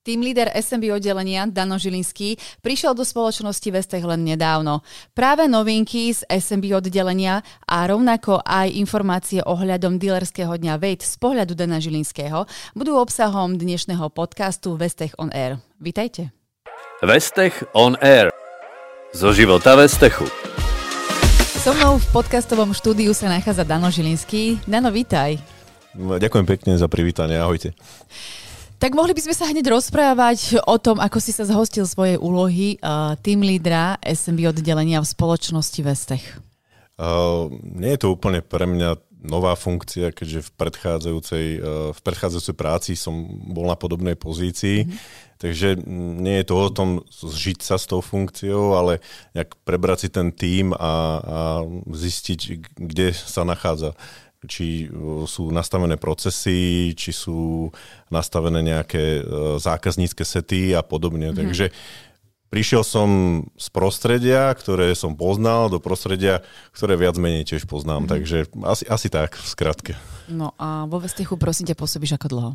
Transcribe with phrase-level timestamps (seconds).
[0.00, 4.80] Tým líder SMB oddelenia Dano Žilinský prišiel do spoločnosti Vestech len nedávno.
[5.12, 11.52] Práve novinky z SMB oddelenia a rovnako aj informácie ohľadom dealerského dňa Vejt z pohľadu
[11.52, 15.60] Dana Žilinského budú obsahom dnešného podcastu Vestech on Air.
[15.76, 16.32] Vítajte.
[17.04, 18.32] Vestech on Air.
[19.12, 20.24] Zo života Vestechu.
[21.60, 24.64] So mnou v podcastovom štúdiu sa nachádza Dano Žilinský.
[24.64, 25.36] Dano, vítaj.
[25.92, 27.76] Ďakujem pekne za privítanie, ahojte.
[28.80, 32.80] Tak mohli by sme sa hneď rozprávať o tom, ako si sa zhostil svojej úlohy
[32.80, 36.24] uh, tým lídra SMB oddelenia v spoločnosti Vestech.
[36.96, 42.56] Uh, nie je to úplne pre mňa nová funkcia, keďže v predchádzajúcej, uh, v predchádzajúcej
[42.56, 43.20] práci som
[43.52, 44.88] bol na podobnej pozícii.
[44.88, 45.28] Mm-hmm.
[45.36, 45.68] Takže
[46.16, 49.04] nie je to o tom zžiť sa s tou funkciou, ale
[49.36, 50.92] nejak prebrať si ten tím a, a
[51.84, 52.40] zistiť,
[52.80, 53.92] kde sa nachádza
[54.48, 54.88] či
[55.28, 57.68] sú nastavené procesy, či sú
[58.08, 59.22] nastavené nejaké e,
[59.60, 61.32] zákaznícke sety a podobne.
[61.32, 61.36] Mm.
[61.36, 61.64] Takže
[62.48, 63.08] prišiel som
[63.60, 66.40] z prostredia, ktoré som poznal, do prostredia,
[66.72, 68.08] ktoré viac menej tiež poznám.
[68.08, 68.10] Mm.
[68.16, 69.92] Takže asi, asi tak, v skratke.
[70.32, 72.50] No a vo Vestechu, prosím ťa, pôsobíš ako dlho?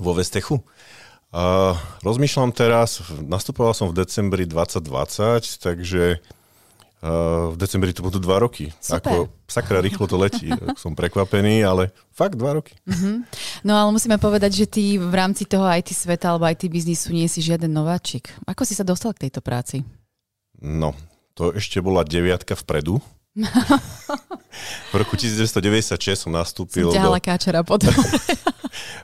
[0.00, 0.64] Vo Vestechu?
[1.30, 6.18] Uh, rozmýšľam teraz, nastupoval som v decembri 2020, takže
[7.00, 8.68] v decembri to budú dva roky.
[8.76, 9.00] Super.
[9.00, 9.14] Ako
[9.48, 10.52] sakra rýchlo to letí.
[10.82, 12.76] Som prekvapený, ale fakt dva roky.
[12.84, 13.24] Uh-huh.
[13.64, 17.24] No ale musíme povedať, že ty v rámci toho IT sveta alebo IT biznisu nie
[17.24, 18.28] si žiaden nováčik.
[18.44, 19.80] Ako si sa dostal k tejto práci?
[20.60, 20.92] No,
[21.32, 23.00] to ešte bola deviatka vpredu.
[24.92, 26.92] v roku 1996 som nastúpil...
[26.92, 27.16] Som do...
[27.16, 27.96] káčera potom.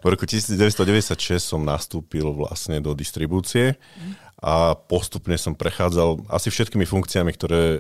[0.05, 3.81] v roku 1996 som nastúpil vlastne do distribúcie.
[3.81, 7.79] Uh-huh a postupne som prechádzal asi všetkými funkciami, ktoré e,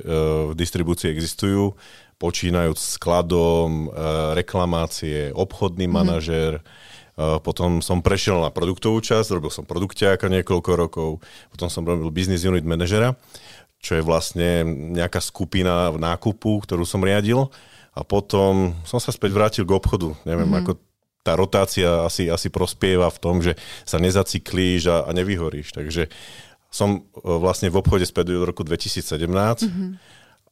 [0.50, 1.76] v distribúcii existujú,
[2.16, 3.98] počínajúc skladom, e,
[4.40, 5.92] reklamácie, obchodný mm.
[5.92, 6.62] manažér, e,
[7.44, 11.10] potom som prešiel na produktovú časť, robil som produktiáka niekoľko rokov,
[11.52, 13.12] potom som robil business unit manažera,
[13.76, 14.64] čo je vlastne
[14.96, 17.52] nejaká skupina v nákupu, ktorú som riadil
[17.92, 20.16] a potom som sa späť vrátil k obchodu.
[20.24, 20.58] Neviem, mm.
[20.64, 20.72] ako
[21.26, 25.74] tá rotácia asi, asi prospieva v tom, že sa nezacyklíš a, a nevyhoríš.
[25.74, 26.06] Takže
[26.70, 29.90] som e, vlastne v obchode späť do roku 2017 mm-hmm.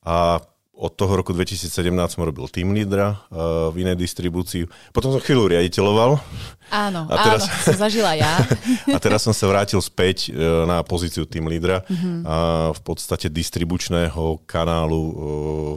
[0.07, 0.41] a
[0.75, 1.71] od toho roku 2017
[2.11, 4.67] som robil team leadera uh, v inej distribúcii.
[4.91, 6.19] Potom som chvíľu riaditeľoval.
[6.75, 8.43] Áno, a teraz, áno, som zažila ja.
[8.97, 12.17] a teraz som sa vrátil späť uh, na pozíciu team leadera mm-hmm.
[12.27, 12.37] a
[12.75, 15.15] v podstate distribučného kanálu uh,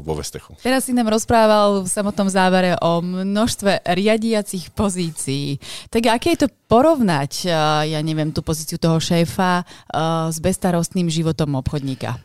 [0.01, 0.57] vo Vestechu.
[0.65, 5.61] Teraz si nám rozprával v samotnom závere o množstve riadiacich pozícií.
[5.93, 11.05] Tak aké je to porovnať, uh, ja neviem, tú pozíciu toho šéfa uh, s bestarostným
[11.05, 12.17] životom obchodníka?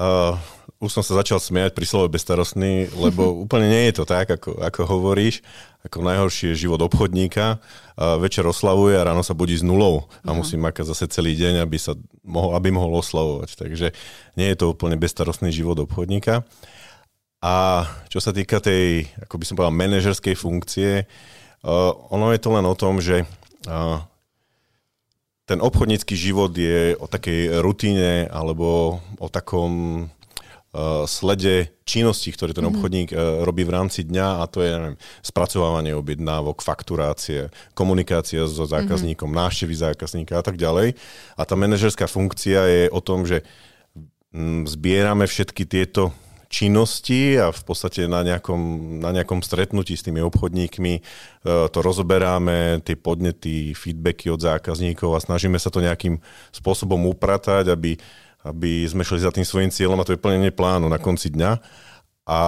[0.00, 0.32] Uh,
[0.80, 4.56] už som sa začal smiať pri slove bestarostný, lebo úplne nie je to tak, ako,
[4.64, 5.44] ako hovoríš.
[5.84, 7.60] Ako najhorší je život obchodníka.
[8.00, 11.64] A večer oslavuje a ráno sa budí s nulou a musí makať zase celý deň,
[11.64, 13.60] aby, sa mohol, aby mohol oslavovať.
[13.60, 13.92] Takže
[14.40, 16.48] nie je to úplne bestarostný život obchodníka.
[17.40, 21.04] A čo sa týka tej, ako by som povedal, manažerskej funkcie,
[21.64, 23.24] uh, ono je to len o tom, že
[23.68, 24.00] uh,
[25.48, 30.04] ten obchodnícky život je o takej rutíne alebo o takom
[31.10, 32.70] slede činností, ktoré ten mhm.
[32.70, 38.62] obchodník uh, robí v rámci dňa a to je neviem, spracovávanie objednávok, fakturácie, komunikácia so
[38.62, 39.42] zákazníkom, mm-hmm.
[39.50, 40.94] návštevy zákazníka a tak ďalej.
[41.34, 43.42] A tá manažerská funkcia je o tom, že
[44.30, 46.14] mm, zbierame všetky tieto
[46.50, 48.58] činnosti a v podstate na nejakom,
[48.98, 51.00] na nejakom stretnutí s tými obchodníkmi e,
[51.46, 56.18] to rozoberáme, tie podnety, feedbacky od zákazníkov a snažíme sa to nejakým
[56.50, 57.94] spôsobom upratať, aby
[58.44, 61.60] aby sme šli za tým svojim cieľom a to je plnenie plánu na konci dňa.
[62.30, 62.40] A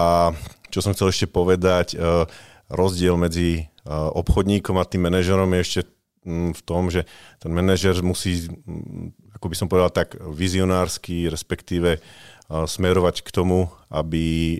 [0.73, 2.25] čo som chcel ešte povedať, e,
[2.73, 5.81] rozdiel medzi e, obchodníkom a tým manažerom je ešte
[6.25, 7.05] mm, v tom, že
[7.37, 12.01] ten manažer musí, mm, ako by som povedal tak, vizionársky, respektíve e,
[12.49, 14.57] smerovať k tomu, aby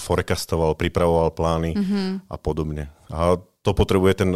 [0.00, 2.08] forecastoval, pripravoval plány mm-hmm.
[2.32, 2.88] a podobne.
[3.12, 4.30] A to potrebuje ten,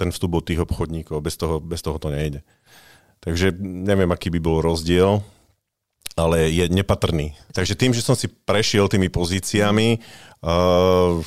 [0.00, 2.40] ten vstup od tých obchodníkov, bez toho, bez toho to nejde.
[3.20, 5.20] Takže neviem, aký by bol rozdiel,
[6.16, 7.36] ale je nepatrný.
[7.52, 10.00] Takže tým, že som si prešiel tými pozíciami,
[10.40, 11.20] uh,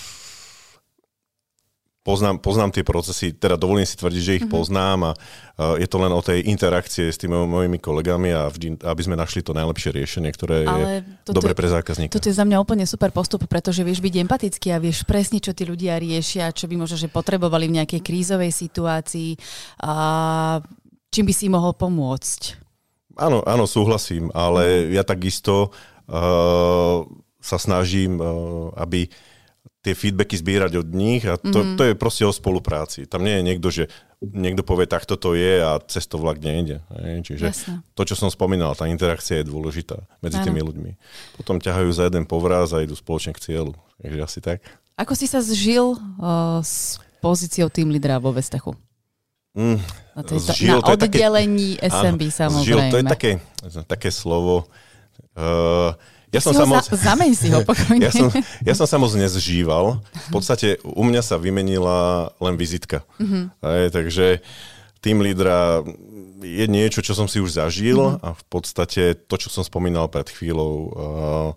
[2.02, 4.58] poznám, poznám tie procesy, teda dovolím si tvrdiť, že ich mm-hmm.
[4.58, 8.82] poznám a uh, je to len o tej interakcie s tými mojimi kolegami a vždy,
[8.82, 12.18] aby sme našli to najlepšie riešenie, ktoré Ale je dobre pre zákazníka.
[12.18, 15.54] Toto je za mňa úplne super postup, pretože vieš byť empatický a vieš presne, čo
[15.54, 19.38] tí ľudia riešia, čo by možno že potrebovali v nejakej krízovej situácii
[19.86, 19.94] a
[21.14, 22.69] čím by si mohol pomôcť.
[23.20, 25.76] Áno, áno, súhlasím, ale ja takisto
[26.08, 27.04] uh,
[27.44, 29.12] sa snažím, uh, aby
[29.80, 31.78] tie feedbacky zbierať od nich a to, mm-hmm.
[31.80, 33.08] to je proste o spolupráci.
[33.08, 33.88] Tam nie je niekto, že
[34.20, 36.84] niekto povie, takto to je a cez to vlak nejde.
[37.00, 37.32] Hej.
[37.32, 37.74] Čiže Jasne.
[37.96, 40.46] to, čo som spomínal, tá interakcia je dôležitá medzi ano.
[40.52, 40.92] tými ľuďmi.
[41.40, 43.74] Potom ťahajú za jeden povraz a idú spoločne k cieľu.
[44.04, 44.60] Takže asi tak.
[45.00, 48.76] Ako si sa zžil uh, s pozíciou tým lídra vo Vestechu?
[49.60, 49.80] Mm,
[50.16, 52.64] na, tejto, zžil, na oddelení také, SMB áno, samozrejme.
[52.64, 53.32] Zžil, to je také,
[53.84, 54.72] také slovo.
[55.36, 55.92] Uh,
[56.32, 56.86] ja som si sa moc...
[56.88, 58.08] Za, zameň si ho pokojne.
[58.08, 58.32] ja, som,
[58.64, 60.00] ja som sa moc nezžíval.
[60.00, 63.04] V podstate u mňa sa vymenila len vizitka.
[63.20, 63.44] Mm-hmm.
[63.60, 64.40] Aj, takže
[65.04, 65.84] tým lídra
[66.40, 68.24] je niečo, čo som si už zažil mm-hmm.
[68.24, 71.50] a v podstate to, čo som spomínal pred chvíľou, uh,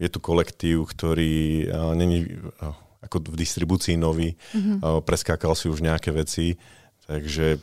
[0.00, 2.24] je tu kolektív, ktorý uh, není
[2.62, 2.72] uh,
[3.04, 4.78] ako v distribúcii nový, mm-hmm.
[4.80, 6.56] uh, preskákal si už nejaké veci,
[7.04, 7.60] takže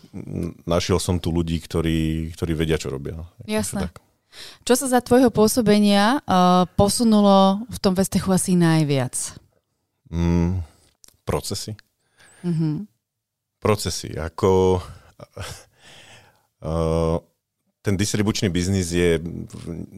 [0.70, 3.26] našiel som tu ľudí, ktorí, ktorí vedia, čo robia.
[3.50, 3.90] Jasné.
[3.90, 4.02] Tak.
[4.64, 9.36] Čo sa za tvojho pôsobenia uh, posunulo v tom Vestechu asi najviac?
[10.08, 10.64] Mm,
[11.28, 11.76] procesy.
[12.46, 12.88] Mm-hmm.
[13.60, 14.16] Procesy.
[14.16, 14.80] Ako
[16.64, 17.18] uh,
[17.84, 19.20] ten distribučný biznis je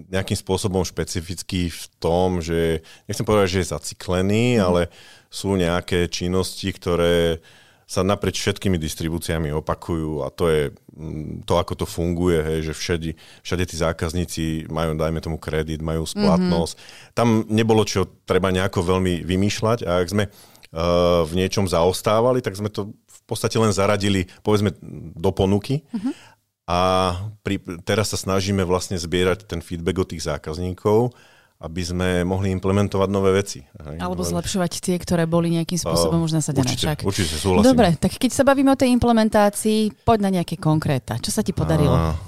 [0.09, 4.61] nejakým spôsobom špecifický v tom, že nechcem povedať, že je zaciklený, mm.
[4.65, 4.81] ale
[5.29, 10.61] sú nejaké činnosti, ktoré uh, sa naprieč všetkými distribúciami opakujú a to je
[10.95, 13.11] mm, to, ako to funguje, hej, že všade,
[13.43, 16.75] všade tí zákazníci majú, dajme tomu, kredit, majú splatnosť.
[16.75, 17.13] Mm-hmm.
[17.15, 22.55] Tam nebolo čo treba nejako veľmi vymýšľať a ak sme uh, v niečom zaostávali, tak
[22.55, 24.75] sme to v podstate len zaradili, povedzme,
[25.15, 25.83] do ponuky.
[25.91, 26.13] Mm-hmm.
[26.63, 26.79] A
[27.43, 31.11] pri, teraz sa snažíme vlastne zbierať ten feedback od tých zákazníkov
[31.63, 33.63] aby sme mohli implementovať nové veci.
[33.79, 36.67] Alebo zlepšovať tie, ktoré boli nejakým spôsobom uh, už nasadené.
[36.67, 36.97] Určite, však.
[37.07, 37.67] určite, súhlasím.
[37.71, 41.15] Dobre, tak keď sa bavíme o tej implementácii, poď na nejaké konkréta.
[41.23, 41.95] Čo sa ti podarilo?
[41.95, 42.19] Uh,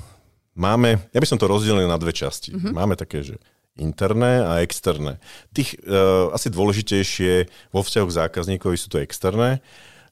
[0.56, 2.56] máme, ja by som to rozdelil na dve časti.
[2.56, 2.72] Uh-huh.
[2.72, 3.36] Máme také, že
[3.76, 5.20] interné a externé.
[5.52, 9.60] Tých uh, asi dôležitejšie vo vzťahu k zákazníkovi sú to externé.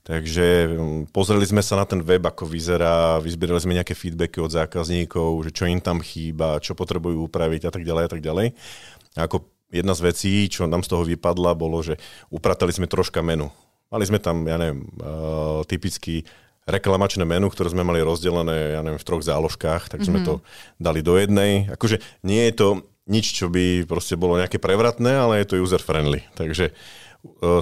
[0.04, 0.76] Takže
[1.16, 5.56] pozreli sme sa na ten web, ako vyzerá, vyzbierali sme nejaké feedbacky od zákazníkov, že
[5.56, 8.52] čo im tam chýba, čo potrebujú upraviť a tak ďalej a tak ďalej.
[9.18, 11.98] Ako jedna z vecí, čo nám z toho vypadla, bolo, že
[12.30, 13.50] upratali sme troška menu.
[13.90, 16.26] Mali sme tam, ja neviem, uh, typicky
[16.64, 20.30] reklamačné menu, ktoré sme mali rozdelené, ja neviem, v troch záložkách, tak sme mm-hmm.
[20.30, 20.34] to
[20.80, 21.68] dali do jednej.
[21.70, 22.68] Akože nie je to
[23.04, 26.24] nič, čo by proste bolo nejaké prevratné, ale je to user-friendly.
[26.40, 27.03] Takže uh,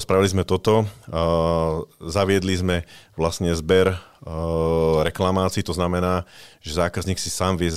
[0.02, 2.78] spravili sme toto, uh, zaviedli sme
[3.14, 6.26] vlastne zber uh, reklamácií, to znamená,
[6.66, 7.70] že zákazník si sám vie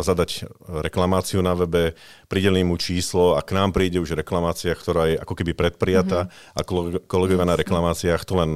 [0.00, 0.48] zadať
[0.84, 1.92] reklamáciu na webe,
[2.32, 6.56] prideli mu číslo a k nám príde už reklamácia, ktorá je ako keby predprijatá mm-hmm.
[6.56, 6.60] a
[7.04, 8.50] kolegovia na reklamáciách to len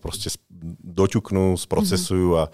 [0.00, 0.32] proste
[0.80, 2.48] doťuknú, sprocesujú mm-hmm.
[2.48, 2.52] a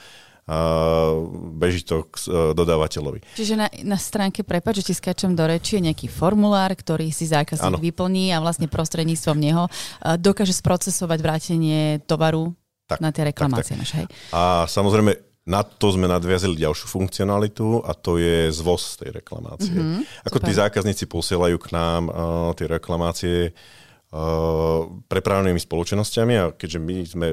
[1.57, 2.27] beží to k
[2.57, 3.23] dodávateľovi.
[3.39, 7.31] Čiže na, na stránke, prepáč, že ti skáčem do reči, je nejaký formulár, ktorý si
[7.31, 7.79] zákazník ano.
[7.79, 9.71] vyplní a vlastne prostredníctvom neho
[10.19, 12.51] dokáže sprocesovať vrátenie tovaru
[12.91, 13.83] tak, na tie reklamácie tak, tak.
[13.87, 13.95] naše.
[14.03, 14.07] Hej.
[14.35, 15.13] A samozrejme,
[15.47, 19.73] na to sme nadviazili ďalšiu funkcionalitu a to je zvoz tej reklamácie.
[19.73, 20.47] Mm-hmm, Ako super.
[20.47, 22.15] tí zákazníci posielajú k nám uh,
[22.55, 27.27] tie reklamácie uh, prepravnými spoločnosťami a keďže my sme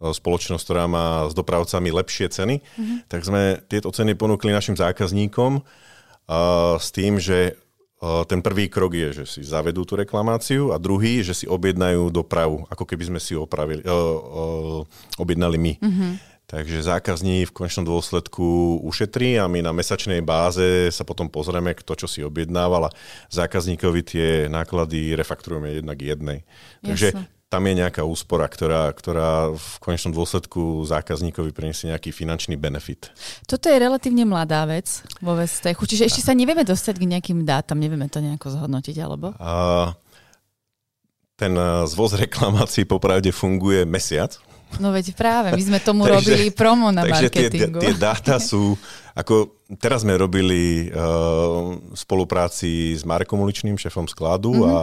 [0.00, 2.98] spoločnosť, ktorá má s dopravcami lepšie ceny, mm-hmm.
[3.12, 5.62] tak sme tieto ceny ponúkli našim zákazníkom uh,
[6.80, 7.60] s tým, že
[8.00, 12.64] ten prvý krok je, že si zavedú tú reklamáciu a druhý, že si objednajú dopravu,
[12.72, 14.80] ako keby sme si opravili, uh, uh,
[15.20, 15.72] objednali my.
[15.76, 16.12] Mm-hmm.
[16.48, 21.94] Takže zákazník v konečnom dôsledku ušetrí a my na mesačnej báze sa potom pozrieme, kto
[21.94, 22.94] čo si objednával a
[23.30, 26.42] zákazníkovi tie náklady refakturujeme jednak jednej.
[26.80, 32.54] Takže Jasne tam je nejaká úspora, ktorá, ktorá v konečnom dôsledku zákazníkovi priniesie nejaký finančný
[32.54, 33.10] benefit.
[33.42, 37.82] Toto je relatívne mladá vec vo Vestechu, čiže ešte sa nevieme dostať k nejakým dátam,
[37.82, 39.34] nevieme to nejako zhodnotiť, alebo?
[39.42, 39.90] A,
[41.34, 44.38] ten e, zvoz reklamácií popravde funguje mesiac.
[44.78, 47.82] No veď práve, my sme tomu takže, robili promo na takže marketingu.
[47.82, 48.78] Tie, tie dáta sú,
[49.18, 54.70] ako teraz sme robili uh, spolupráci s Marekom Uličným, šéfom skladu mm-hmm.
[54.70, 54.78] a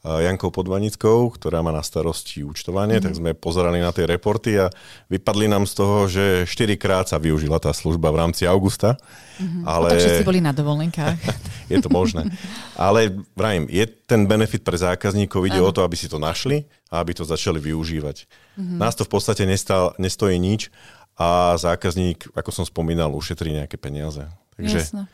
[0.00, 3.04] Jankou Podvanickou, ktorá má na starosti účtovanie, mm-hmm.
[3.04, 4.72] tak sme pozerali na tie reporty a
[5.12, 8.96] vypadli nám z toho, že 4 krát sa využila tá služba v rámci augusta.
[9.36, 9.62] Mm-hmm.
[9.68, 9.88] Ale...
[9.88, 11.20] No, takže si boli na dovolenkách.
[11.72, 12.32] je to možné.
[12.80, 15.68] Ale vrajím, je ten benefit pre zákazníkov, ide ano.
[15.68, 18.24] o to, aby si to našli a aby to začali využívať.
[18.56, 18.80] Mm-hmm.
[18.80, 20.72] Nás to v podstate nestal, nestojí nič
[21.20, 24.24] a zákazník, ako som spomínal, ušetrí nejaké peniaze.
[24.56, 25.04] Takže Jasne.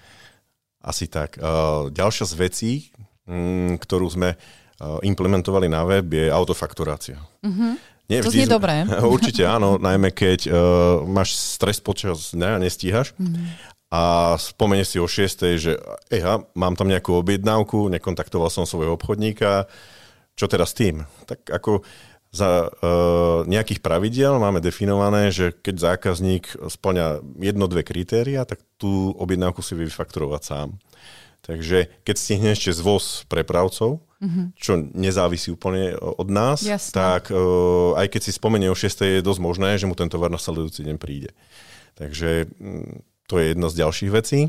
[0.79, 1.43] asi tak.
[1.43, 2.73] Uh, ďalšia z vecí,
[3.27, 7.17] mm, ktorú sme Eh, implementovali na web, je autofakturácia.
[7.41, 7.73] Mm-hmm.
[8.07, 8.87] Nie, to znie sme, dobré.
[9.17, 10.55] Určite áno, najmä keď uh,
[11.03, 13.47] máš stres počas dňa a nestíhaš mm-hmm.
[13.91, 14.03] a
[14.39, 15.73] spomenieš si o 6, že
[16.15, 19.67] eha, mám tam nejakú objednávku, nekontaktoval som svojho obchodníka,
[20.39, 21.03] čo teraz s tým?
[21.27, 21.83] Tak ako
[22.31, 29.17] za uh, nejakých pravidiel máme definované, že keď zákazník splňa jedno, dve kritéria, tak tú
[29.17, 30.69] objednávku si vyfakturovať sám.
[31.43, 34.47] Takže keď stihne ešte zvoz prepravcov, mm-hmm.
[34.57, 36.93] čo nezávisí úplne od nás, Jasne.
[36.93, 39.21] tak uh, aj keď si spomenie o 6.
[39.21, 41.31] je dosť možné, že mu ten tovar na sledujúci deň príde.
[41.97, 44.41] Takže um, to je jedna z ďalších vecí.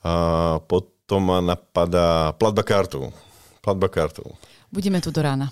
[0.00, 3.12] A potom ma napadá platba kartou.
[3.60, 4.32] Platba kartou.
[4.70, 5.50] Budeme tu do rána.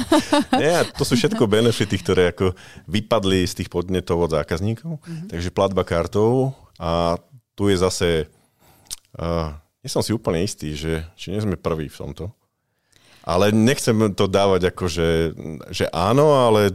[0.60, 2.56] Nie, to sú všetko benefity, ktoré ako
[2.88, 4.98] vypadli z tých podnetov od zákazníkov.
[4.98, 5.28] Mm-hmm.
[5.30, 7.20] Takže platba kartou a
[7.54, 8.08] tu je zase...
[9.14, 9.52] Uh,
[9.84, 12.32] nie som si úplne istý, že či nie sme prví v tomto.
[13.24, 15.32] Ale nechcem to dávať ako, že,
[15.72, 16.68] že áno, ale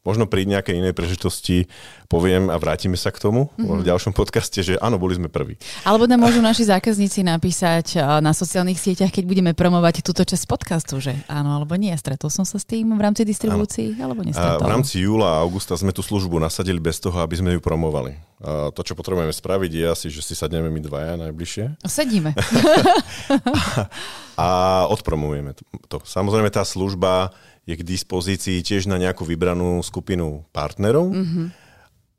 [0.00, 1.68] možno pri nejakej inej prežitosti
[2.08, 3.84] poviem a vrátime sa k tomu mm-hmm.
[3.84, 5.60] v ďalšom podcaste, že áno, boli sme prví.
[5.84, 10.98] Alebo nám môžu naši zákazníci napísať na sociálnych sieťach, keď budeme promovať túto časť podcastu,
[10.98, 11.92] že áno alebo nie.
[11.94, 14.10] Stretol som sa s tým v rámci distribúcií, áno.
[14.10, 14.66] alebo nestretol.
[14.66, 18.16] V rámci júla a augusta sme tú službu nasadili bez toho, aby sme ju promovali.
[18.40, 21.84] A to, čo potrebujeme spraviť, je asi, že si sadneme my dvaja najbližšie.
[21.84, 22.32] Sedíme.
[23.52, 23.84] a,
[24.40, 24.48] a
[24.88, 25.52] odpromujeme
[25.92, 26.00] to.
[26.00, 27.36] Samozrejme, tá služba
[27.70, 31.14] je k dispozícii tiež na nejakú vybranú skupinu partnerov.
[31.14, 31.46] Mm-hmm.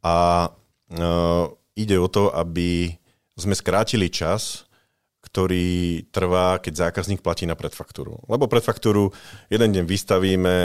[0.08, 2.96] A uh, ide o to, aby
[3.36, 4.64] sme skrátili čas,
[5.22, 8.20] ktorý trvá, keď zákazník platí na predfaktúru.
[8.26, 9.14] Lebo predfaktúru
[9.48, 10.56] jeden deň vystavíme,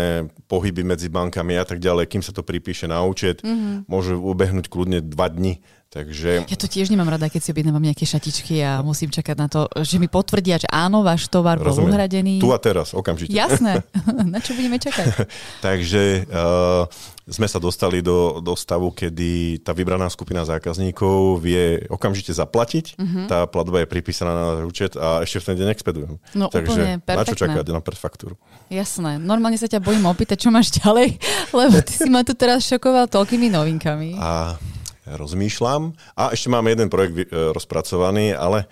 [0.48, 3.90] pohyby medzi bankami a tak ďalej, kým sa to pripíše na účet, mm-hmm.
[3.90, 5.60] môže ubehnúť kľudne dva dni.
[5.86, 6.44] Takže...
[6.50, 9.70] Ja to tiež nemám rada, keď si objednávam nejaké šatičky a musím čakať na to,
[9.80, 11.94] že mi potvrdia, že áno, váš tovar bol Rozumiem.
[11.94, 12.34] uhradený.
[12.42, 13.30] Tu a teraz, okamžite.
[13.30, 13.86] Jasné,
[14.34, 15.24] na čo budeme čakať?
[15.66, 16.90] Takže uh,
[17.30, 23.26] sme sa dostali do, do stavu, kedy tá vybraná skupina zákazníkov vie okamžite zaplatiť, uh-huh.
[23.30, 26.18] tá platba je pripísaná na účet a ešte v ten deň expedujem.
[26.34, 27.14] No Takže úplne, perfektné.
[27.14, 28.34] na čo čakať na predfaktúru?
[28.70, 31.18] Jasné, normálne sa ťa bojím opýtať, čo máš ďalej,
[31.62, 34.18] lebo ty si ma tu teraz šokoval toľkými novinkami.
[34.18, 34.58] A
[35.06, 35.94] rozmýšľam.
[36.18, 38.66] A ešte máme jeden projekt e, rozpracovaný, ale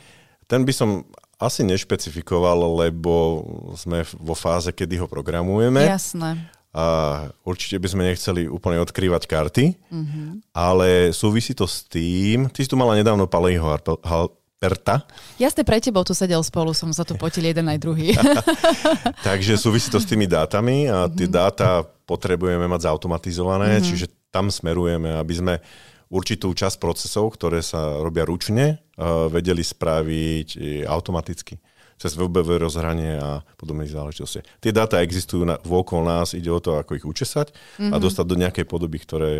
[0.50, 1.06] ten by som
[1.38, 3.42] asi nešpecifikoval, lebo
[3.74, 5.82] sme vo fáze, kedy ho programujeme.
[5.82, 6.50] Jasné.
[6.74, 6.84] A
[7.46, 10.26] určite by sme nechceli úplne odkrývať karty, mm-hmm.
[10.50, 15.06] ale súvisí to s tým, ty si tu mala nedávno Palejho Halperta.
[15.38, 18.18] Jasne, pre tebou tu sedel spolu, som sa tu potil jeden aj druhý.
[19.28, 21.38] Takže súvisí to s tými dátami a tie mm-hmm.
[21.38, 23.86] dáta potrebujeme mať zautomatizované, mm-hmm.
[23.86, 25.54] čiže tam smerujeme, aby sme
[26.14, 28.78] určitú časť procesov, ktoré sa robia ručne,
[29.28, 30.48] vedeli spraviť
[30.86, 31.58] automaticky
[31.98, 34.42] cez webové rozhranie a podobné záležitosti.
[34.58, 37.92] Tie dáta existujú na, vôkol nás, ide o to, ako ich učesať mm-hmm.
[37.94, 38.02] a mhm.
[38.02, 39.32] dostať do nejakej podoby, ktoré,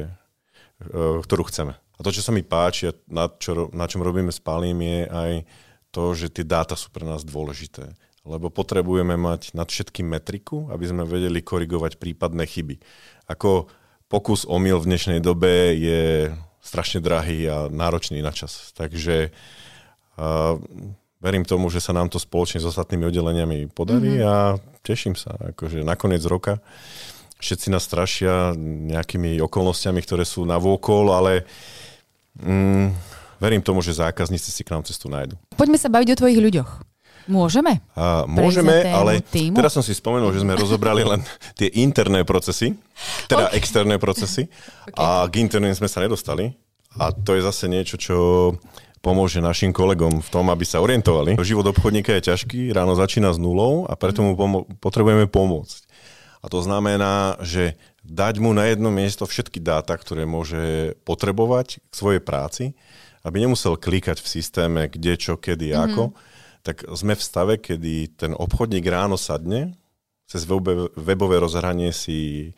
[0.81, 1.75] e, ktorú chceme.
[1.75, 5.33] A to, čo sa mi páči, na, čo, na čom robíme s Palím, je aj
[5.95, 7.95] to, že tie dáta sú pre nás dôležité.
[8.27, 12.81] Lebo potrebujeme mať nad všetkým metriku, aby sme vedeli korigovať prípadné chyby.
[13.31, 13.71] Ako
[14.11, 18.73] pokus omyl v dnešnej dobe je strašne drahý a náročný na čas.
[18.73, 19.29] Takže
[20.17, 20.57] uh,
[21.21, 24.29] verím tomu, že sa nám to spoločne s ostatnými oddeleniami podarí mm-hmm.
[24.33, 24.37] a
[24.81, 25.37] teším sa.
[25.53, 26.65] Akože na koniec roka
[27.45, 31.45] všetci nás strašia nejakými okolnostiami, ktoré sú na vôkol, ale
[32.41, 32.89] mm,
[33.37, 35.37] verím tomu, že zákazníci si k nám cestu nájdu.
[35.53, 36.94] Poďme sa baviť o tvojich ľuďoch.
[37.25, 37.81] Môžeme?
[37.97, 39.57] A, môžeme, ale týmu?
[39.57, 41.25] teraz som si spomenul, že sme rozobrali len
[41.59, 42.77] tie interné procesy,
[43.29, 43.59] teda okay.
[43.59, 44.47] externé procesy
[44.85, 45.01] okay.
[45.01, 46.53] a k interným sme sa nedostali.
[46.95, 48.17] A to je zase niečo, čo
[49.05, 51.37] pomôže našim kolegom v tom, aby sa orientovali.
[51.37, 55.85] Život obchodníka je ťažký, ráno začína s nulou a preto mu pomo- potrebujeme pomôcť.
[56.41, 61.93] A to znamená, že dať mu na jedno miesto všetky dáta, ktoré môže potrebovať k
[61.93, 62.77] svojej práci,
[63.25, 65.85] aby nemusel klikať v systéme, kde, čo, kedy, mm-hmm.
[65.89, 66.03] ako,
[66.65, 69.77] tak sme v stave, kedy ten obchodník ráno sadne,
[70.25, 70.49] cez
[70.97, 72.51] webové rozhranie si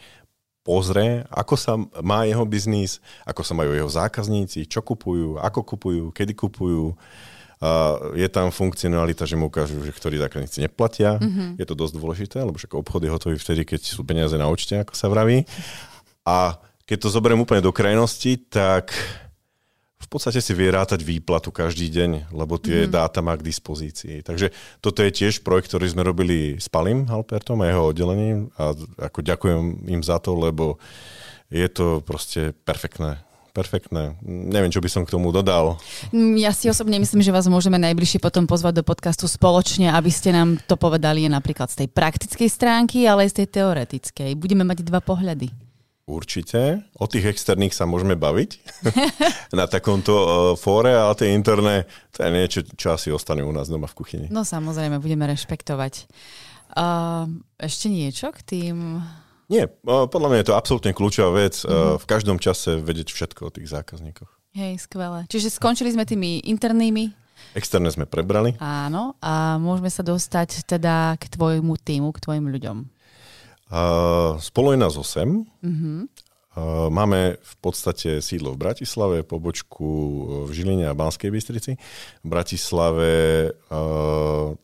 [0.63, 6.05] pozrie, ako sa má jeho biznis, ako sa majú jeho zákazníci, čo kupujú, ako kupujú,
[6.15, 6.95] kedy kupujú.
[7.57, 11.19] A je tam funkcionalita, že mu ukážu, že ktorí zákazníci neplatia.
[11.19, 11.59] Mm-hmm.
[11.59, 14.79] Je to dosť dôležité, lebo však obchod je hotový vtedy, keď sú peniaze na účte,
[14.79, 15.43] ako sa vraví.
[16.23, 18.95] A keď to zoberiem úplne do krajnosti, tak
[19.97, 22.93] v podstate si vie rátať výplatu každý deň, lebo tie mm.
[22.93, 24.21] dáta má k dispozícii.
[24.21, 24.53] Takže
[24.85, 29.25] toto je tiež projekt, ktorý sme robili s Palim Halpertom a jeho oddelením a ako
[29.25, 30.77] ďakujem im za to, lebo
[31.49, 33.27] je to proste perfektné
[33.57, 34.21] perfektné.
[34.21, 35.81] Neviem, čo by som k tomu dodal.
[36.13, 40.29] Ja si osobne myslím, že vás môžeme najbližšie potom pozvať do podcastu spoločne, aby ste
[40.29, 44.37] nám to povedali napríklad z tej praktickej stránky, ale aj z tej teoretickej.
[44.37, 45.66] Budeme mať dva pohľady.
[46.07, 46.87] Určite.
[47.03, 48.51] O tých externých sa môžeme baviť
[49.59, 51.83] na takomto uh, fóre, ale tie interné,
[52.15, 54.27] to je niečo, čo asi ostane u nás doma v kuchyni.
[54.31, 56.07] No samozrejme, budeme rešpektovať.
[56.79, 57.27] Uh,
[57.59, 59.03] ešte niečo k tým...
[59.51, 61.63] Nie, podľa mňa je to absolútne kľúčová vec.
[61.67, 62.03] Mhm.
[62.03, 64.31] V každom čase vedieť všetko o tých zákazníkoch.
[64.55, 65.27] Hej, skvelé.
[65.27, 68.57] Čiže skončili sme tými internými Externé sme prebrali.
[68.61, 72.96] Áno, a môžeme sa dostať teda k tvojmu týmu, k tvojim ľuďom.
[73.67, 75.03] Uh, spolu je nás 8.
[75.03, 76.07] Uh-huh.
[76.57, 79.91] Uh, máme v podstate sídlo v Bratislave, pobočku
[80.47, 81.75] v Žiline a Banskej Bystrici.
[82.23, 83.11] V Bratislave
[83.51, 84.55] uh,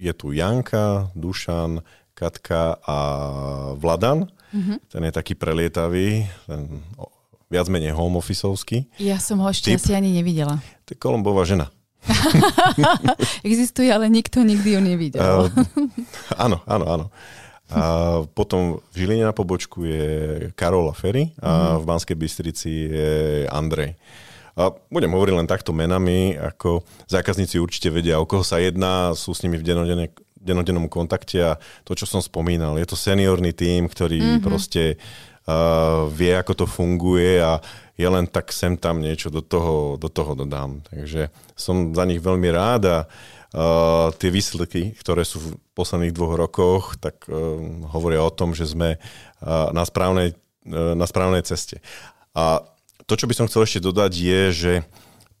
[0.00, 1.84] je tu Janka, Dušan,
[2.16, 2.98] Katka a
[3.76, 4.24] Vladan.
[4.24, 4.76] Uh-huh.
[4.88, 6.80] Ten je taký prelietavý, ten
[7.52, 8.88] viac menej home officeovský.
[8.96, 10.64] Ja som ho ešte asi ani nevidela.
[10.88, 11.68] To je Kolumbová žena.
[13.44, 15.20] Existuje, ale nikto nikdy ju nevidel.
[15.20, 15.52] Uh,
[16.40, 17.06] áno, áno, áno.
[17.70, 17.82] A
[18.34, 20.06] potom v Žiline na pobočku je
[20.58, 21.76] Karola Ferry a mm.
[21.78, 23.10] v Banskej Bystrici je
[23.46, 23.94] Andrej.
[24.58, 29.30] A budem hovoriť len takto menami, ako zákazníci určite vedia, o koho sa jedná, sú
[29.30, 29.64] s nimi v
[30.36, 31.52] denodennom kontakte a
[31.86, 34.42] to, čo som spomínal, je to seniorný tím, ktorý mm-hmm.
[34.42, 34.98] proste
[35.46, 37.62] uh, vie, ako to funguje a
[37.94, 40.82] ja len tak sem tam niečo do toho, do toho dodám.
[40.90, 43.38] Takže som za nich veľmi rád a uh,
[44.14, 47.58] tie výsledky, ktoré sú v posledných dvoch rokoch, tak uh,
[47.90, 50.38] hovoria o tom, že sme uh, na, správnej,
[50.70, 51.82] uh, na správnej ceste.
[52.30, 52.62] A
[53.10, 54.72] to, čo by som chcel ešte dodať, je, že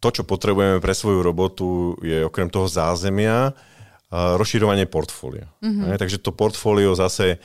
[0.02, 5.46] to, čo potrebujeme pre svoju robotu, je okrem toho zázemia uh, rozširovanie portfólia.
[5.62, 5.94] Mm-hmm.
[5.94, 7.38] Takže to portfólio zase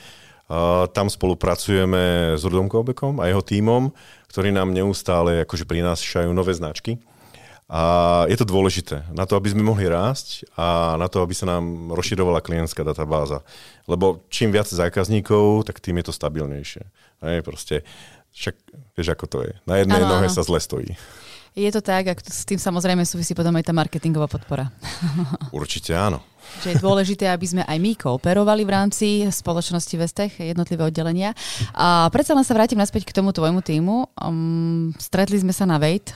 [0.46, 3.90] Uh, tam spolupracujeme s Rudom Kobekom a jeho tímom
[4.36, 7.00] ktorí nám neustále akože prinášajú nové značky.
[7.66, 7.82] A
[8.30, 11.90] je to dôležité na to, aby sme mohli rásť a na to, aby sa nám
[11.90, 13.42] rozširovala klientská databáza.
[13.90, 16.86] Lebo čím viac zákazníkov, tak tým je to stabilnejšie.
[17.26, 17.82] Hej, proste,
[18.30, 18.54] však
[18.94, 19.52] vieš, ako to je.
[19.66, 20.36] Na jednej ano, nohe ano.
[20.38, 20.94] sa zle stojí.
[21.56, 24.68] Je to tak, a s tým samozrejme súvisí potom aj tá marketingová podpora.
[25.56, 26.20] Určite áno.
[26.62, 31.32] Že je dôležité, aby sme aj my kooperovali v rámci spoločnosti Vestech, jednotlivé oddelenia.
[31.74, 34.06] A predsa len sa vrátim naspäť k tomu tvojmu týmu.
[34.20, 36.12] Um, stretli sme sa na Vejt,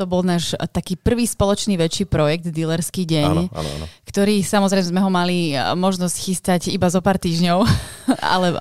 [0.00, 3.86] to bol náš taký prvý spoločný väčší projekt, Dealerský deň, áno, áno, áno.
[4.08, 7.68] ktorý samozrejme sme ho mali e, možnosť chystať iba zo pár týždňov.
[8.32, 8.56] Ale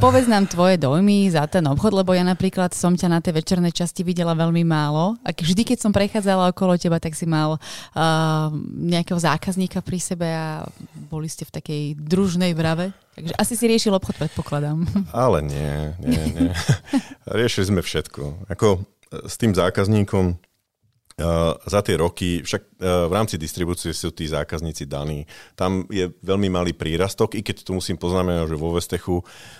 [0.00, 3.76] povedz nám tvoje dojmy za ten obchod, lebo ja napríklad som ťa na tej večernej
[3.76, 5.20] časti videla veľmi málo.
[5.20, 8.48] A vždy, keď som prechádzala okolo teba, tak si mal uh,
[8.80, 10.64] nejakého zákazníka pri sebe a
[11.12, 12.96] boli ste v takej družnej brave.
[13.20, 14.88] Takže asi si riešil obchod, predpokladám.
[15.12, 16.50] Ale nie, nie, nie.
[17.38, 18.48] Riešili sme všetko.
[18.48, 20.38] Ako s tým zákazníkom
[21.66, 25.28] za tie roky, však v rámci distribúcie sú tí zákazníci daní.
[25.52, 29.16] Tam je veľmi malý prírastok, i keď tu musím poznamenať, že vo Vestechu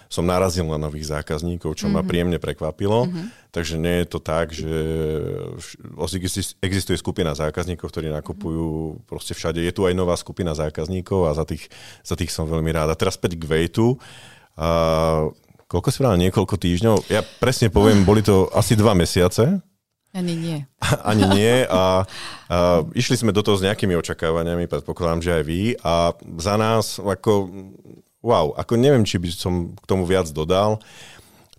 [0.09, 2.01] som narazil na nových zákazníkov, čo mm-hmm.
[2.01, 2.09] ma mhm.
[2.09, 3.07] príjemne prekvapilo.
[3.07, 3.27] Mm-hmm.
[3.51, 4.73] Takže nie je to tak, že
[6.63, 9.59] existuje skupina zákazníkov, ktorí nakupujú proste všade.
[9.59, 11.67] Je tu aj nová skupina zákazníkov a za tých,
[12.07, 12.95] za tých som veľmi rád.
[12.95, 13.99] A teraz späť k Vejtu.
[14.55, 15.27] A
[15.67, 17.11] koľko si vrál, niekoľko týždňov?
[17.11, 19.59] Ja presne poviem, boli to asi dva mesiace
[20.11, 20.59] ani nie.
[21.11, 22.03] Ani nie a,
[22.51, 26.99] a išli sme do toho s nejakými očakávaniami, predpokladám, že aj vy a za nás
[26.99, 27.47] ako
[28.21, 30.81] wow, ako neviem, či by som k tomu viac dodal.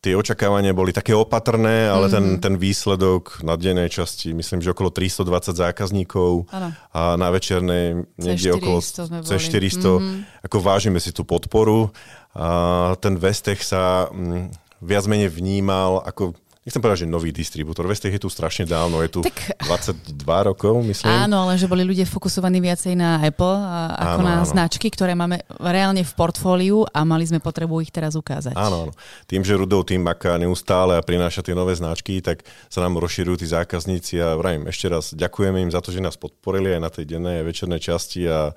[0.02, 2.16] Tie očakávania boli také opatrné, ale mm-hmm.
[2.18, 2.40] ten, mhm.
[2.42, 6.74] ten výsledok na dennej časti, myslím, že okolo 320 zákazníkov ano.
[6.90, 9.78] a na večernej niekde okolo C400.
[9.78, 10.18] Mm-hmm.
[10.50, 11.94] Ako vážime si tú podporu.
[12.34, 17.90] A ten Vestech sa m, mm, viac menej vnímal ako nechcem povedať, že nový distribútor.
[17.90, 21.10] Vestech je tu strašne dávno, je tu tak, 22 rokov, myslím.
[21.10, 23.58] Áno, ale že boli ľudia fokusovaní viacej na Apple
[23.96, 24.46] ako áno, na áno.
[24.46, 28.54] značky, ktoré máme reálne v portfóliu a mali sme potrebu ich teraz ukázať.
[28.54, 28.94] Áno, áno.
[29.26, 33.42] Tým, že Rudov tým maká neustále a prináša tie nové značky, tak sa nám rozširujú
[33.42, 36.90] tí zákazníci a vrajím ešte raz ďakujeme im za to, že nás podporili aj na
[36.90, 38.52] tej dennej a večernej časti a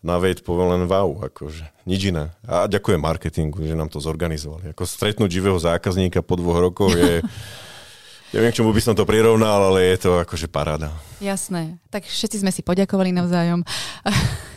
[0.00, 2.32] na Vejt poviem len wow, akože nič iné.
[2.48, 4.72] A ďakujem marketingu, že nám to zorganizovali.
[4.72, 7.20] Ako stretnúť živého zákazníka po dvoch rokoch je...
[8.30, 10.94] Neviem, k čomu by som to prirovnal, ale je to akože paráda.
[11.18, 11.82] Jasné.
[11.90, 13.66] Tak všetci sme si poďakovali navzájom.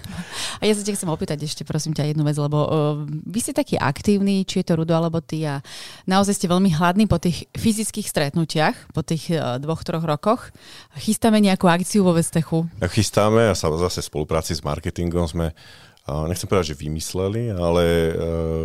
[0.60, 2.70] A ja sa ťa chcem opýtať ešte, prosím ťa, jednu vec, lebo uh,
[3.08, 5.64] vy ste takí aktívni, či je to Rudo alebo ty a
[6.06, 10.54] naozaj ste veľmi hladní po tých fyzických stretnutiach, po tých uh, dvoch, troch rokoch.
[11.00, 12.68] Chystáme nejakú akciu vo Vestechu?
[12.78, 17.52] Ja chystáme a sa zase v spolupráci s marketingom sme uh, nechcem povedať, že vymysleli,
[17.56, 18.14] ale uh,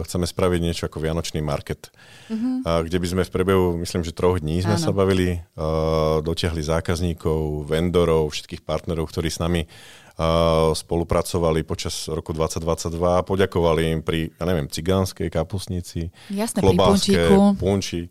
[0.02, 1.90] chceme spraviť niečo ako Vianočný market,
[2.28, 2.66] uh-huh.
[2.66, 4.84] uh, kde by sme v priebehu, myslím, že troch dní sme Áno.
[4.84, 9.64] sa bavili, uh, dotiahli zákazníkov, vendorov, všetkých partnerov, ktorí s nami
[10.74, 18.10] spolupracovali počas roku 2022 a poďakovali im pri, ja neviem, cigánskej kapusnici, Jasné, klobáske, punči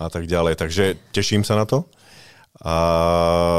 [0.00, 0.56] a tak ďalej.
[0.56, 1.84] Takže teším sa na to.
[2.62, 2.76] A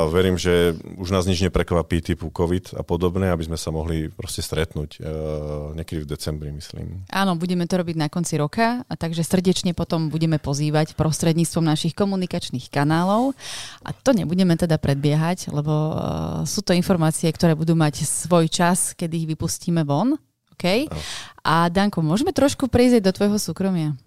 [0.07, 4.39] verím, že už nás nič neprekvapí typu COVID a podobné, aby sme sa mohli proste
[4.39, 7.03] stretnúť uh, niekedy v decembri, myslím.
[7.11, 11.91] Áno, budeme to robiť na konci roka, a takže srdečne potom budeme pozývať prostredníctvom našich
[11.99, 13.35] komunikačných kanálov
[13.83, 15.95] a to nebudeme teda predbiehať, lebo uh,
[16.47, 20.15] sú to informácie, ktoré budú mať svoj čas, kedy ich vypustíme von.
[20.55, 20.87] Okay?
[21.43, 23.99] A Danko, môžeme trošku prejsť do tvojho súkromia?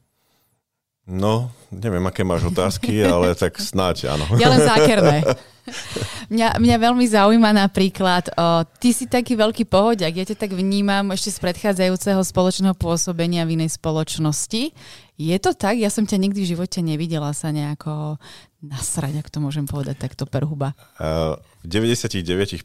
[1.07, 4.27] No, neviem, aké máš otázky, ale tak snáď áno.
[4.43, 5.23] Ja len zákerné.
[6.31, 11.11] Mňa, mňa veľmi zaujíma napríklad, o, ty si taký veľký pohodiak, ja ťa tak vnímam
[11.11, 14.71] ešte z predchádzajúceho spoločného pôsobenia v inej spoločnosti.
[15.19, 15.75] Je to tak?
[15.75, 18.23] Ja som ťa nikdy v živote nevidela sa nejako
[18.63, 20.71] nasrať, ak to môžem povedať takto perhuba.
[21.03, 21.35] Uh,
[21.67, 22.63] v 99%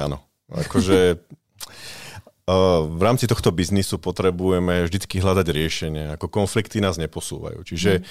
[0.00, 0.24] áno.
[0.48, 1.20] Akože
[2.86, 6.04] v rámci tohto biznisu potrebujeme vždy hľadať riešenie.
[6.18, 7.62] Ako konflikty nás neposúvajú.
[7.62, 8.02] Čiže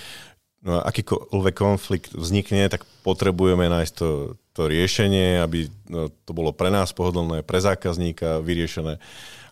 [0.64, 6.72] no, akýkoľvek konflikt vznikne, tak potrebujeme nájsť to, to riešenie, aby no, to bolo pre
[6.72, 9.00] nás pohodlné, pre zákazníka vyriešené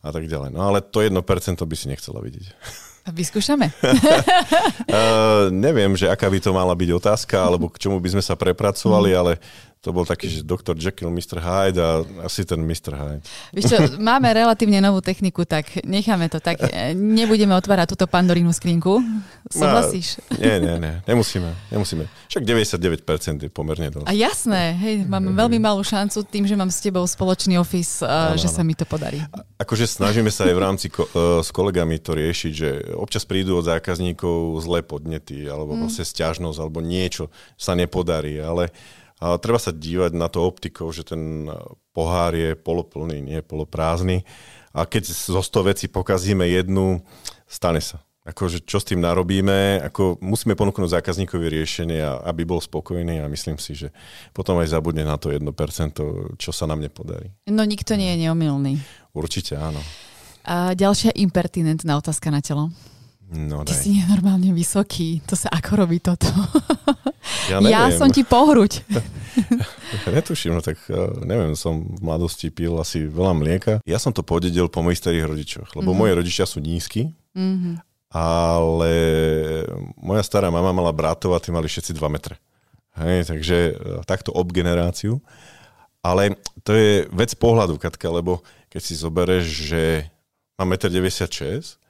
[0.03, 0.55] a tak ďalej.
[0.55, 1.11] No ale to 1%
[1.59, 2.53] by si nechcela vidieť.
[3.07, 3.71] Vyskúšame.
[3.71, 8.35] uh, neviem, že aká by to mala byť otázka, alebo k čomu by sme sa
[8.35, 9.19] prepracovali, mm.
[9.19, 9.31] ale
[9.81, 10.73] to bol taký, že Dr.
[10.73, 11.37] Jekyll, Mr.
[11.37, 12.97] Hyde a asi ten Mr.
[12.97, 13.23] Hyde.
[13.53, 13.77] Víš čo,
[14.09, 16.59] máme relatívne novú techniku, tak necháme to tak.
[16.97, 18.99] Nebudeme otvárať túto pandorínu skrinku.
[19.47, 20.19] Súhlasíš?
[20.33, 20.93] No, nie, nie, nie.
[21.05, 21.49] Nemusíme.
[21.71, 22.09] nemusíme.
[22.27, 24.09] Však 99% je pomerne dosť.
[24.09, 28.35] A jasné, hej, máme veľmi malú šancu tým, že mám s tebou spoločný office, ano,
[28.35, 29.23] že sa mi to podarí.
[29.31, 33.23] A, akože snažíme sa aj v rámci ko- uh, s kolegami to riešiť, že občas
[33.23, 35.79] prídu od zákazníkov zlé podnety, alebo mm.
[35.87, 38.73] vlastne stiažnosť, alebo niečo sa nepodarí, ale
[39.17, 41.49] a treba sa dívať na to optikou, že ten
[41.93, 44.21] pohár je poloplný, nie poloprázdny.
[44.77, 47.01] A keď zo 100 vecí pokazíme jednu,
[47.49, 48.05] stane sa.
[48.27, 53.55] Akože čo s tým narobíme, ako musíme ponúknuť zákazníkovi riešenie, aby bol spokojný a myslím
[53.55, 53.95] si, že
[54.35, 55.47] potom aj zabudne na to 1%,
[56.35, 57.31] čo sa nám nepodarí.
[57.47, 58.83] No nikto nie je neomilný.
[59.15, 59.79] Určite áno.
[60.43, 62.67] A ďalšia impertinentná otázka na telo.
[63.27, 65.19] No, Ty si nenormálne vysoký.
[65.27, 66.31] To sa ako robí toto?
[67.51, 67.75] Ja, neviem.
[67.75, 68.83] ja som ti pohruď.
[70.15, 70.95] Netuším, no tak e,
[71.27, 73.73] neviem, som v mladosti pil asi veľa mlieka.
[73.83, 75.99] Ja som to podedil po mojich starých rodičoch, lebo mm-hmm.
[75.99, 77.83] moje rodičia sú nízky, mm-hmm.
[78.15, 78.93] ale
[79.99, 82.39] moja stará mama mala bratov a tí mali všetci 2 metre.
[82.97, 83.73] Hej, takže e,
[84.07, 85.19] takto ob generáciu.
[85.99, 88.39] Ale to je vec pohľadu, Katka, lebo
[88.71, 89.83] keď si zoberieš, že
[90.55, 91.86] mám 1,96 m,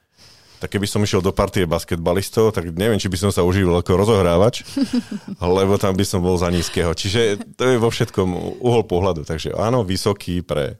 [0.58, 3.94] tak keby som išiel do partie basketbalistov, tak neviem, či by som sa uživil ako
[3.94, 4.66] rozohrávač,
[5.58, 6.90] lebo tam by som bol za nízkeho.
[6.92, 9.22] Čiže to je vo všetkom uhol pohľadu.
[9.22, 10.76] Takže áno, vysoký pre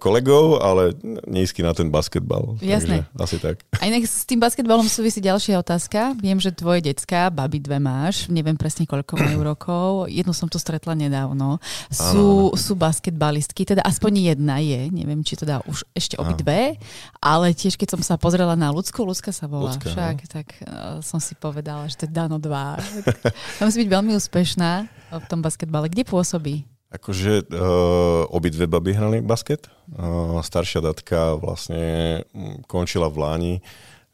[0.00, 0.96] kolegov, ale
[1.28, 2.56] nízky na ten basketbal.
[2.64, 3.04] Jasné.
[3.04, 3.56] Takže asi tak.
[3.76, 6.16] A inak s tým basketbalom súvisí ďalšia otázka.
[6.16, 10.56] Viem, že tvoje decka, babi dve máš, neviem presne koľko majú rokov, jednu som tu
[10.56, 11.60] stretla nedávno,
[11.92, 16.80] sú, sú basketbalistky, teda aspoň jedna je, neviem, či teda už ešte obidve,
[17.20, 20.30] ale tiež keď som sa pozrela na ľudskú, ľudská sa volá ľudská, však, no.
[20.32, 23.60] tak uh, som si povedala, že to je Dano 2.
[23.60, 24.72] musí byť veľmi úspešná
[25.20, 25.92] v tom basketbale.
[25.92, 26.73] Kde pôsobí?
[26.94, 29.66] Akože uh, obidve baby hrali basket.
[29.90, 33.54] Uh, staršia datka vlastne mm, končila v Láni,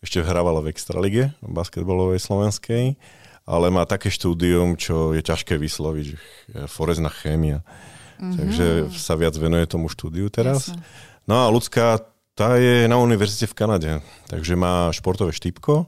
[0.00, 2.96] ešte hrávala v Extralige basketbalovej slovenskej,
[3.44, 6.16] ale má také štúdium, čo je ťažké vysloviť, že
[6.72, 7.60] forezná chémia.
[8.16, 8.36] Mm-hmm.
[8.36, 8.66] Takže
[8.96, 10.72] sa viac venuje tomu štúdiu teraz.
[10.72, 10.80] Jasne.
[11.28, 12.00] No a ľudská,
[12.32, 13.92] tá je na univerzite v Kanade,
[14.32, 15.84] takže má športové štýpko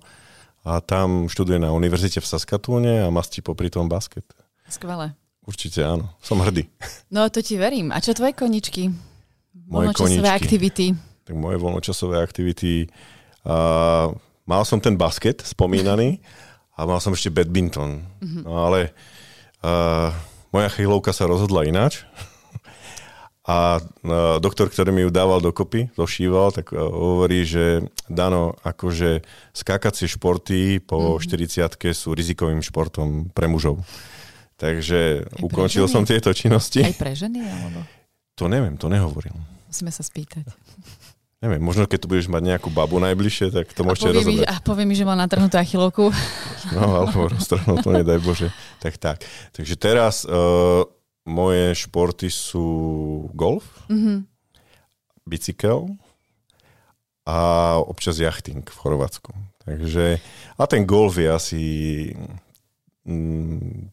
[0.69, 4.29] a tam študuje na univerzite v Saskatúne a mastí popri tom basket.
[4.69, 5.17] Skvelé.
[5.43, 6.71] Určite áno, som hrdý.
[7.11, 7.91] No to ti verím.
[7.91, 8.95] A čo tvoje koničky?
[9.67, 10.39] Moje voľnočasové koničky.
[10.39, 10.87] aktivity?
[11.27, 12.87] Tak moje voľnočasové aktivity.
[13.43, 14.15] Uh,
[14.47, 16.23] mal som ten basket spomínaný
[16.79, 18.07] a mal som ešte badminton.
[18.23, 18.43] Mm-hmm.
[18.47, 18.95] No ale
[19.67, 20.15] uh,
[20.55, 22.03] moja chvíľovka sa rozhodla ináč.
[23.43, 29.27] A uh, doktor, ktorý mi ju dával dokopy, došíval, tak uh, hovorí, že Dano, akože
[29.51, 31.67] skákacie športy po mm-hmm.
[31.67, 33.83] 40 sú rizikovým športom pre mužov.
[34.63, 36.87] Takže Aj ukončil som tieto činnosti.
[36.87, 37.43] Aj pre ženy?
[37.43, 37.83] Alebo?
[38.39, 39.35] To neviem, to nehovoril.
[39.67, 40.47] Musíme sa spýtať.
[41.43, 44.47] Neviem, možno keď tu budeš mať nejakú babu najbližšie, tak to môžete rozobrať.
[44.47, 46.15] a povie mi, že má natrhnutú achilovku.
[46.71, 48.55] No, alebo roztrhnutú, nedaj Bože.
[48.79, 49.27] Tak tak.
[49.51, 50.87] Takže teraz uh,
[51.27, 52.67] moje športy sú
[53.35, 54.23] golf, mm-hmm.
[55.27, 55.91] bicykel
[57.27, 57.39] a
[57.83, 59.35] občas jachting v Chorvátsku.
[59.67, 60.23] Takže,
[60.55, 61.63] a ten golf je asi
[63.03, 63.91] mm,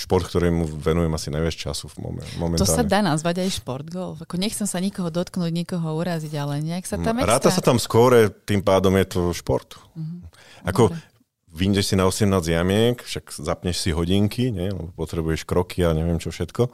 [0.00, 2.56] šport, ktorému venujem asi najviac času momentálne.
[2.56, 4.24] To sa dá nazvať aj šport golf.
[4.24, 8.32] Ako nechcem sa nikoho dotknúť, nikoho uraziť, ale nejak sa tam Ráta sa tam skôr,
[8.48, 9.76] tým pádom je to šport.
[9.76, 10.24] Uh-huh.
[10.64, 11.04] Ako Dobre.
[11.52, 14.72] vyjdeš si na 18 jamiek, však zapneš si hodinky, nie?
[14.72, 16.72] lebo potrebuješ kroky a neviem čo všetko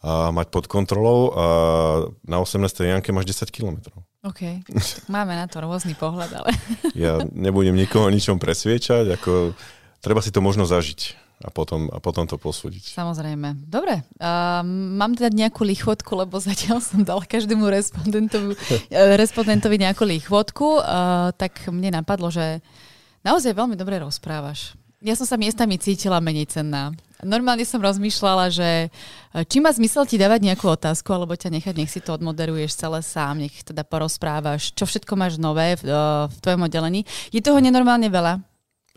[0.00, 1.44] a mať pod kontrolou a
[2.24, 2.64] na 18.
[2.88, 4.00] jamke máš 10 kilometrov.
[4.24, 4.64] OK,
[5.12, 6.50] máme na to rôzny pohľad, ale...
[6.96, 9.52] ja nebudem nikoho ničom presviečať, ako
[10.00, 12.92] treba si to možno zažiť a potom, a potom to posúdiť.
[12.92, 13.64] Samozrejme.
[13.64, 20.04] Dobre, uh, mám teda nejakú lichotku, lebo zatiaľ som dal každému respondentovi, uh, respondentovi nejakú
[20.04, 22.60] lichotku, uh, tak mne napadlo, že
[23.24, 24.76] naozaj veľmi dobre rozprávaš.
[25.00, 26.92] Ja som sa miestami cítila menej cenná.
[27.24, 28.92] Normálne som rozmýšľala, že
[29.48, 33.00] či má zmysel ti dávať nejakú otázku, alebo ťa nechať, nech si to odmoderuješ celé
[33.00, 35.88] sám, nech teda porozprávaš, čo všetko máš nové v,
[36.28, 37.08] v tvojom oddelení.
[37.32, 38.44] Je toho nenormálne veľa?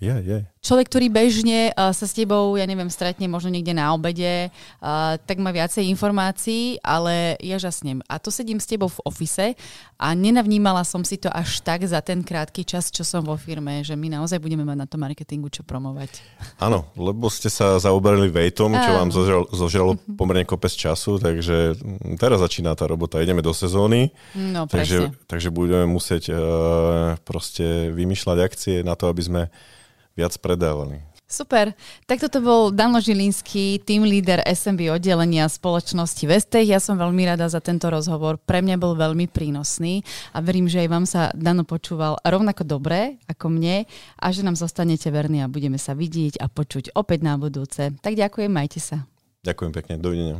[0.03, 0.39] Je, je.
[0.63, 4.47] Človek, ktorý bežne uh, sa s tebou, ja neviem, stretne možno niekde na obede,
[4.79, 7.99] uh, tak má viacej informácií, ale ja žasnem.
[8.07, 9.59] A to sedím s tebou v ofise
[9.99, 13.83] a nenavnímala som si to až tak za ten krátky čas, čo som vo firme,
[13.83, 16.23] že my naozaj budeme mať na to marketingu čo promovať.
[16.63, 20.15] Áno, lebo ste sa zaoberali vejtom, čo vám zožralo, zožralo mhm.
[20.15, 21.75] pomerne kopec času, takže
[22.15, 26.39] teraz začína tá robota, ideme do sezóny, no, takže, takže budeme musieť uh,
[27.27, 29.43] proste vymýšľať akcie na to, aby sme
[30.13, 31.13] viac predávali.
[31.33, 31.73] Super.
[32.05, 36.69] Tak toto bol Dano Žilinský, tým líder SMB oddelenia spoločnosti Vestech.
[36.69, 38.37] Ja som veľmi rada za tento rozhovor.
[38.37, 43.17] Pre mňa bol veľmi prínosný a verím, že aj vám sa Dano počúval rovnako dobre
[43.25, 43.89] ako mne
[44.21, 47.89] a že nám zostanete verní a budeme sa vidieť a počuť opäť na budúce.
[47.97, 49.09] Tak ďakujem, majte sa.
[49.41, 50.37] Ďakujem pekne, dovidenia.